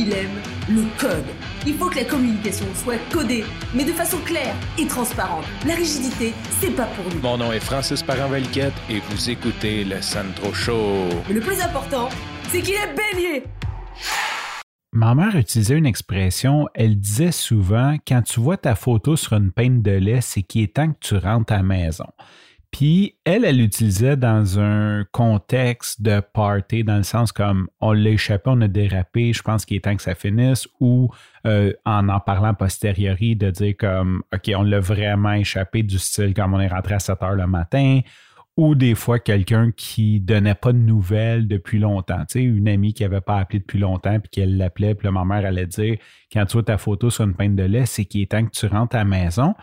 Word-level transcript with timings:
il 0.00 0.12
aime 0.14 0.40
le 0.68 0.84
code. 0.98 1.26
Il 1.66 1.74
faut 1.74 1.90
que 1.90 1.96
la 1.96 2.04
communication 2.04 2.64
soit 2.74 2.98
codée, 3.12 3.44
mais 3.74 3.84
de 3.84 3.92
façon 3.92 4.16
claire 4.24 4.54
et 4.78 4.86
transparente. 4.86 5.44
La 5.66 5.74
rigidité, 5.74 6.32
c'est 6.58 6.74
pas 6.74 6.86
pour 6.86 7.04
nous. 7.12 7.20
Mon 7.20 7.36
nom 7.36 7.52
est 7.52 7.60
Francis 7.60 8.02
Parent-Valquette 8.02 8.72
et 8.88 9.00
vous 9.00 9.30
écoutez 9.30 9.84
le 9.84 10.00
Sandro 10.00 10.54
Show. 10.54 11.08
Mais 11.28 11.34
le 11.34 11.40
plus 11.40 11.60
important, 11.60 12.08
c'est 12.48 12.62
qu'il 12.62 12.74
est 12.74 12.94
bélier. 12.94 13.44
Ma 14.92 15.14
mère 15.14 15.36
utilisait 15.36 15.76
une 15.76 15.86
expression, 15.86 16.66
elle 16.74 16.98
disait 16.98 17.30
souvent 17.30 17.96
quand 18.08 18.22
tu 18.22 18.40
vois 18.40 18.56
ta 18.56 18.74
photo 18.74 19.16
sur 19.16 19.34
une 19.34 19.52
peine 19.52 19.82
de 19.82 19.92
lait, 19.92 20.20
c'est 20.22 20.42
qu'il 20.42 20.62
est 20.62 20.74
temps 20.74 20.90
que 20.90 20.98
tu 20.98 21.16
rentres 21.16 21.52
à 21.52 21.58
la 21.58 21.62
maison. 21.62 22.06
Puis 22.70 23.16
elle, 23.24 23.44
elle 23.44 23.58
l'utilisait 23.58 24.16
dans 24.16 24.60
un 24.60 25.04
contexte 25.10 26.02
de 26.02 26.20
party, 26.20 26.84
dans 26.84 26.98
le 26.98 27.02
sens 27.02 27.32
comme 27.32 27.68
on 27.80 27.92
l'a 27.92 28.10
échappé, 28.10 28.44
on 28.46 28.60
a 28.60 28.68
dérapé, 28.68 29.32
je 29.32 29.42
pense 29.42 29.64
qu'il 29.64 29.76
est 29.76 29.80
temps 29.80 29.96
que 29.96 30.02
ça 30.02 30.14
finisse, 30.14 30.68
ou 30.78 31.08
euh, 31.46 31.72
en 31.84 32.08
en 32.08 32.20
parlant 32.20 32.54
posteriori, 32.54 33.34
de 33.34 33.50
dire 33.50 33.74
comme 33.76 34.22
OK, 34.32 34.50
on 34.54 34.62
l'a 34.62 34.78
vraiment 34.78 35.32
échappé 35.32 35.82
du 35.82 35.98
style 35.98 36.32
comme 36.32 36.54
on 36.54 36.60
est 36.60 36.68
rentré 36.68 36.94
à 36.94 37.00
7 37.00 37.22
heures 37.22 37.34
le 37.34 37.48
matin, 37.48 38.00
ou 38.56 38.76
des 38.76 38.94
fois 38.94 39.18
quelqu'un 39.18 39.72
qui 39.72 40.20
donnait 40.20 40.54
pas 40.54 40.72
de 40.72 40.78
nouvelles 40.78 41.48
depuis 41.48 41.80
longtemps. 41.80 42.24
Tu 42.28 42.38
sais, 42.38 42.42
une 42.42 42.68
amie 42.68 42.94
qui 42.94 43.02
avait 43.02 43.20
pas 43.20 43.38
appelé 43.38 43.58
depuis 43.58 43.78
longtemps, 43.78 44.20
puis 44.20 44.30
qu'elle 44.30 44.56
l'appelait, 44.56 44.94
puis 44.94 45.08
ma 45.08 45.24
mère 45.24 45.44
allait 45.44 45.66
dire 45.66 45.96
quand 46.32 46.46
tu 46.46 46.52
vois 46.52 46.62
ta 46.62 46.78
photo 46.78 47.10
sur 47.10 47.24
une 47.24 47.34
peine 47.34 47.56
de 47.56 47.64
lait, 47.64 47.86
c'est 47.86 48.04
qu'il 48.04 48.22
est 48.22 48.30
temps 48.30 48.44
que 48.44 48.50
tu 48.50 48.66
rentres 48.66 48.94
à 48.94 49.00
la 49.00 49.04
maison. 49.04 49.54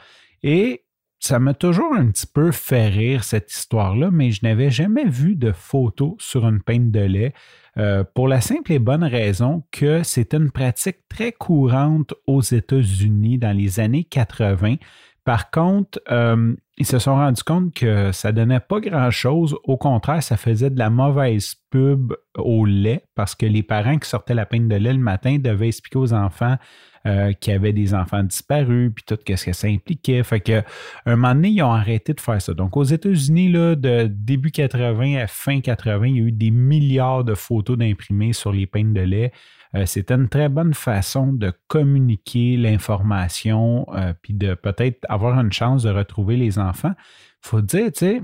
Et 0.44 0.84
ça 1.28 1.40
m'a 1.40 1.54
toujours 1.54 1.94
un 1.94 2.08
petit 2.08 2.26
peu 2.26 2.54
fait 2.54 2.88
rire, 2.88 3.26
cette 3.26 3.52
histoire-là, 3.52 4.12
mais 4.14 4.32
je 4.32 4.40
n'avais 4.44 4.72
jamais 4.72 5.04
vu 5.04 5.36
de 5.36 5.52
photo 5.52 6.16
sur 6.22 6.48
une 6.48 6.62
peine 6.62 6.90
de 6.90 7.02
lait 7.02 7.34
euh, 7.78 8.06
pour 8.06 8.30
la 8.30 8.40
simple 8.40 8.72
et 8.72 8.80
bonne 8.80 9.04
raison 9.04 9.66
que 9.70 10.04
c'était 10.04 10.38
une 10.38 10.52
pratique 10.52 11.00
très 11.10 11.34
courante 11.34 12.14
aux 12.28 12.40
États-Unis 12.40 13.40
dans 13.40 13.52
les 13.52 13.82
années 13.82 14.06
80. 14.06 14.76
Par 15.28 15.52
contre, 15.52 16.00
euh, 16.10 16.56
ils 16.78 16.86
se 16.86 17.00
sont 17.00 17.16
rendus 17.16 17.44
compte 17.44 17.74
que 17.74 18.14
ça 18.14 18.32
donnait 18.32 18.62
pas 18.62 18.80
grand-chose. 18.80 19.58
Au 19.66 19.76
contraire, 19.76 20.24
ça 20.24 20.38
faisait 20.38 20.70
de 20.70 20.80
la 20.80 20.90
mauvaise 20.90 21.56
pub 21.70 22.14
au 22.38 22.66
lait 22.66 23.04
parce 23.14 23.36
que 23.36 23.46
les 23.46 23.62
parents 23.62 23.98
qui 23.98 24.08
sortaient 24.08 24.34
la 24.34 24.46
peine 24.46 24.70
de 24.70 24.78
lait 24.78 24.94
le 24.94 25.00
matin 25.00 25.38
devaient 25.38 25.68
expliquer 25.68 25.98
aux 25.98 26.14
enfants 26.14 26.56
euh, 27.06 27.34
qu'il 27.34 27.52
y 27.52 27.56
avait 27.58 27.74
des 27.74 27.94
enfants 27.94 28.24
disparus, 28.24 28.94
puis 28.96 29.04
tout 29.06 29.18
ce 29.20 29.44
que 29.44 29.52
ça 29.52 29.68
impliquait. 29.68 30.24
Fait 30.24 30.40
que, 30.40 30.64
un 31.06 31.18
moment 31.18 31.36
donné, 31.36 31.50
ils 31.50 31.62
ont 31.62 31.74
arrêté 31.74 32.14
de 32.14 32.22
faire 32.22 32.42
ça. 32.42 32.54
Donc, 32.54 32.78
aux 32.78 32.86
États-Unis, 32.86 33.52
de 33.52 34.08
début 34.10 34.52
80 34.52 35.18
à 35.18 35.28
fin 35.28 35.60
80, 35.60 36.08
il 36.08 36.16
y 36.16 36.20
a 36.20 36.24
eu 36.24 36.32
des 36.32 36.52
milliards 36.52 37.26
de 37.26 37.36
photos 37.36 37.78
d'imprimés 37.78 38.32
sur 38.32 38.54
les 38.54 38.66
peines 38.66 38.94
de 38.94 39.02
lait. 39.02 39.34
Euh, 39.78 39.86
c'était 39.86 40.16
une 40.16 40.30
très 40.30 40.50
bonne 40.50 40.74
façon 40.74 41.32
de 41.34 41.54
communiquer 41.68 42.58
l'information, 42.58 43.86
euh, 43.94 44.14
puis 44.22 44.34
de 44.34 44.54
peut-être 44.56 45.06
avoir 45.10 45.40
une 45.40 45.52
chance 45.52 45.84
de 45.84 45.90
retrouver 45.90 46.36
les 46.36 46.58
enfants. 46.58 46.94
Il 46.98 47.48
faut 47.50 47.62
dire, 47.62 47.92
tu 47.92 48.00
sais, 48.00 48.22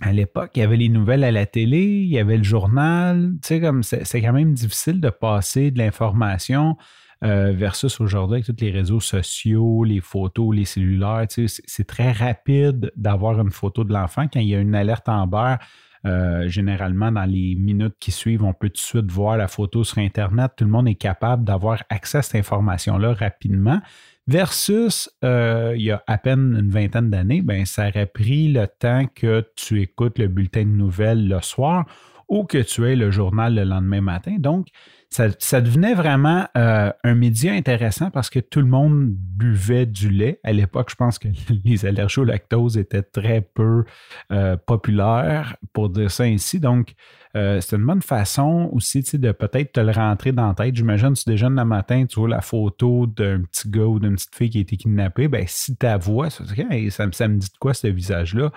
à 0.00 0.12
l'époque, 0.12 0.52
il 0.54 0.60
y 0.60 0.62
avait 0.62 0.76
les 0.76 0.88
nouvelles 0.88 1.24
à 1.24 1.32
la 1.32 1.46
télé, 1.46 1.82
il 1.82 2.08
y 2.08 2.18
avait 2.18 2.36
le 2.36 2.44
journal, 2.44 3.32
tu 3.42 3.48
sais, 3.48 3.60
comme 3.60 3.82
c'est 3.82 4.22
quand 4.22 4.32
même 4.32 4.54
difficile 4.54 5.00
de 5.00 5.10
passer 5.10 5.72
de 5.72 5.78
l'information 5.78 6.76
euh, 7.24 7.52
versus 7.52 8.00
aujourd'hui 8.00 8.36
avec 8.36 8.46
tous 8.46 8.64
les 8.64 8.70
réseaux 8.70 9.00
sociaux, 9.00 9.82
les 9.82 10.00
photos, 10.00 10.54
les 10.54 10.64
cellulaires. 10.64 11.26
c'est 11.28 11.86
très 11.86 12.12
rapide 12.12 12.92
d'avoir 12.94 13.40
une 13.40 13.50
photo 13.50 13.82
de 13.82 13.92
l'enfant. 13.92 14.28
Quand 14.32 14.38
il 14.38 14.46
y 14.46 14.54
a 14.54 14.60
une 14.60 14.76
alerte 14.76 15.08
en 15.08 15.26
beurre, 15.26 15.58
euh, 16.06 16.48
généralement, 16.48 17.10
dans 17.10 17.24
les 17.24 17.54
minutes 17.54 17.96
qui 17.98 18.12
suivent, 18.12 18.44
on 18.44 18.52
peut 18.52 18.68
tout 18.68 18.74
de 18.74 18.78
suite 18.78 19.10
voir 19.10 19.36
la 19.36 19.48
photo 19.48 19.84
sur 19.84 19.98
Internet. 19.98 20.52
Tout 20.56 20.64
le 20.64 20.70
monde 20.70 20.88
est 20.88 20.94
capable 20.94 21.44
d'avoir 21.44 21.82
accès 21.88 22.18
à 22.18 22.22
cette 22.22 22.36
information-là 22.36 23.14
rapidement. 23.14 23.80
Versus, 24.26 25.10
euh, 25.24 25.72
il 25.74 25.82
y 25.82 25.90
a 25.90 26.02
à 26.06 26.18
peine 26.18 26.54
une 26.58 26.70
vingtaine 26.70 27.08
d'années, 27.08 27.40
ben, 27.40 27.64
ça 27.64 27.88
aurait 27.88 28.06
pris 28.06 28.48
le 28.48 28.66
temps 28.66 29.06
que 29.14 29.46
tu 29.56 29.80
écoutes 29.80 30.18
le 30.18 30.28
bulletin 30.28 30.64
de 30.64 30.70
nouvelles 30.70 31.26
le 31.26 31.40
soir 31.40 31.86
ou 32.28 32.44
que 32.44 32.58
tu 32.58 32.86
aies 32.86 32.96
le 32.96 33.10
journal 33.10 33.54
le 33.54 33.64
lendemain 33.64 34.00
matin. 34.00 34.36
Donc, 34.38 34.68
ça, 35.10 35.60
devenait 35.60 35.94
vraiment 35.94 36.46
euh, 36.56 36.92
un 37.02 37.14
média 37.14 37.52
intéressant 37.52 38.10
parce 38.10 38.28
que 38.28 38.40
tout 38.40 38.60
le 38.60 38.66
monde 38.66 39.08
buvait 39.08 39.86
du 39.86 40.10
lait. 40.10 40.38
À 40.44 40.52
l'époque, 40.52 40.90
je 40.90 40.96
pense 40.96 41.18
que 41.18 41.28
les 41.64 41.86
allergies 41.86 42.20
au 42.20 42.24
lactose 42.24 42.76
étaient 42.76 43.02
très 43.02 43.40
peu 43.40 43.84
euh, 44.32 44.56
populaires, 44.56 45.56
pour 45.72 45.88
dire 45.88 46.10
ça 46.10 46.24
ainsi. 46.24 46.60
Donc, 46.60 46.94
euh, 47.36 47.60
c'est 47.60 47.76
une 47.76 47.86
bonne 47.86 48.02
façon 48.02 48.68
aussi 48.72 49.00
de 49.00 49.32
peut-être 49.32 49.72
te 49.72 49.80
le 49.80 49.92
rentrer 49.92 50.32
dans 50.32 50.48
la 50.48 50.54
tête. 50.54 50.76
J'imagine, 50.76 51.14
tu 51.14 51.24
déjeunes 51.26 51.56
le 51.56 51.64
matin, 51.64 52.04
tu 52.06 52.20
vois 52.20 52.28
la 52.28 52.42
photo 52.42 53.06
d'un 53.06 53.42
petit 53.42 53.70
gars 53.70 53.86
ou 53.86 53.98
d'une 53.98 54.14
petite 54.14 54.34
fille 54.34 54.50
qui 54.50 54.58
a 54.58 54.60
été 54.60 54.76
kidnappée. 54.76 55.28
Ben, 55.28 55.44
si 55.46 55.76
ta 55.76 55.96
voix, 55.96 56.28
ça, 56.28 56.44
me 56.44 57.36
dit 57.36 57.48
de 57.48 57.58
quoi 57.58 57.74
ce 57.74 57.86
visage-là? 57.88 58.52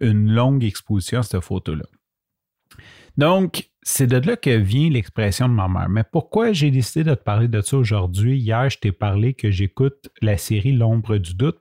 une 0.00 0.32
longue 0.32 0.64
exposition 0.64 1.20
à 1.20 1.22
cette 1.22 1.42
photo-là. 1.42 1.84
Donc, 3.16 3.70
c'est 3.82 4.06
de 4.06 4.16
là 4.16 4.36
que 4.36 4.50
vient 4.50 4.90
l'expression 4.90 5.48
de 5.48 5.54
ma 5.54 5.68
mère. 5.68 5.88
Mais 5.88 6.04
pourquoi 6.04 6.52
j'ai 6.52 6.70
décidé 6.70 7.04
de 7.04 7.14
te 7.14 7.22
parler 7.22 7.48
de 7.48 7.60
ça 7.60 7.76
aujourd'hui? 7.76 8.38
Hier, 8.38 8.68
je 8.70 8.78
t'ai 8.78 8.92
parlé 8.92 9.34
que 9.34 9.50
j'écoute 9.50 10.10
la 10.20 10.36
série 10.36 10.72
L'ombre 10.72 11.16
du 11.16 11.34
doute. 11.34 11.60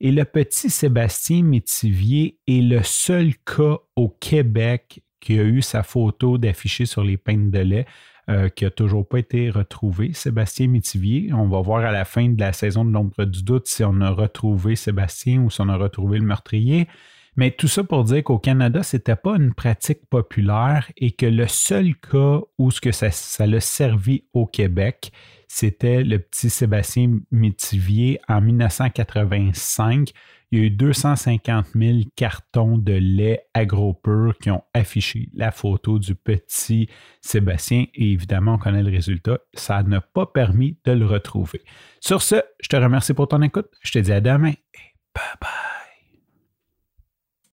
Et 0.00 0.12
le 0.12 0.24
petit 0.24 0.70
Sébastien 0.70 1.42
Métivier 1.42 2.38
est 2.48 2.62
le 2.62 2.82
seul 2.82 3.34
cas 3.44 3.78
au 3.96 4.08
Québec 4.08 5.02
qui 5.20 5.38
a 5.38 5.42
eu 5.42 5.60
sa 5.60 5.82
photo 5.82 6.38
d'afficher 6.38 6.86
sur 6.86 7.04
les 7.04 7.18
peines 7.18 7.50
de 7.50 7.58
lait, 7.58 7.86
euh, 8.30 8.48
qui 8.48 8.64
n'a 8.64 8.70
toujours 8.70 9.06
pas 9.06 9.18
été 9.18 9.50
retrouvé. 9.50 10.12
Sébastien 10.14 10.68
Métivier, 10.68 11.32
on 11.32 11.46
va 11.48 11.60
voir 11.60 11.84
à 11.84 11.92
la 11.92 12.06
fin 12.06 12.28
de 12.28 12.40
la 12.40 12.52
saison 12.52 12.84
de 12.84 12.90
l'ombre 12.90 13.24
du 13.24 13.42
doute 13.42 13.66
si 13.66 13.84
on 13.84 14.00
a 14.00 14.10
retrouvé 14.10 14.76
Sébastien 14.76 15.42
ou 15.42 15.50
si 15.50 15.60
on 15.60 15.68
a 15.68 15.76
retrouvé 15.76 16.18
le 16.18 16.24
meurtrier. 16.24 16.88
Mais 17.36 17.50
tout 17.50 17.68
ça 17.68 17.84
pour 17.84 18.04
dire 18.04 18.24
qu'au 18.24 18.38
Canada, 18.38 18.82
ce 18.82 18.96
n'était 18.96 19.16
pas 19.16 19.36
une 19.36 19.54
pratique 19.54 20.06
populaire 20.08 20.90
et 20.96 21.12
que 21.12 21.26
le 21.26 21.46
seul 21.46 21.94
cas 21.96 22.40
où 22.58 22.70
ce 22.70 22.80
que 22.80 22.92
ça, 22.92 23.10
ça 23.10 23.46
l'a 23.46 23.60
servi 23.60 24.24
au 24.32 24.46
Québec, 24.46 25.12
c'était 25.48 26.04
le 26.04 26.18
petit 26.18 26.50
Sébastien 26.50 27.18
Métivier 27.30 28.20
en 28.28 28.40
1985. 28.40 30.10
Il 30.52 30.58
y 30.58 30.62
a 30.62 30.64
eu 30.66 30.70
250 30.70 31.66
000 31.76 31.98
cartons 32.16 32.76
de 32.76 32.92
lait 32.92 33.44
agro-pur 33.54 34.34
qui 34.40 34.50
ont 34.50 34.64
affiché 34.74 35.28
la 35.32 35.52
photo 35.52 35.98
du 36.00 36.16
petit 36.16 36.88
Sébastien 37.20 37.86
et 37.94 38.12
évidemment, 38.12 38.54
on 38.54 38.58
connaît 38.58 38.82
le 38.82 38.90
résultat. 38.90 39.38
Ça 39.54 39.82
n'a 39.84 40.00
pas 40.00 40.26
permis 40.26 40.76
de 40.84 40.92
le 40.92 41.06
retrouver. 41.06 41.62
Sur 42.00 42.22
ce, 42.22 42.36
je 42.60 42.68
te 42.68 42.76
remercie 42.76 43.14
pour 43.14 43.28
ton 43.28 43.42
écoute. 43.42 43.68
Je 43.82 43.92
te 43.92 43.98
dis 44.00 44.12
à 44.12 44.20
demain 44.20 44.50
et 44.50 44.94
bye 45.14 45.24
bye. 45.40 45.59